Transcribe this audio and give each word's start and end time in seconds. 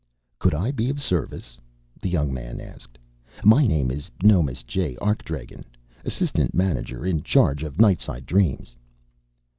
"Could 0.39 0.55
I 0.55 0.71
be 0.71 0.89
of 0.89 0.99
service?" 0.99 1.59
the 2.01 2.09
young 2.09 2.33
man 2.33 2.59
asked. 2.59 2.97
"My 3.43 3.67
name 3.67 3.91
is 3.91 4.09
Nomis 4.23 4.63
J. 4.63 4.95
Arkdragen, 4.99 5.63
assistant 6.03 6.55
manager 6.55 7.05
in 7.05 7.21
charge 7.21 7.61
of 7.61 7.77
nightside 7.77 8.25
dreams." 8.25 8.75